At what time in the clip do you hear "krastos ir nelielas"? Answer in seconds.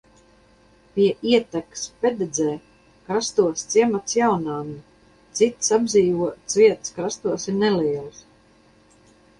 6.99-8.27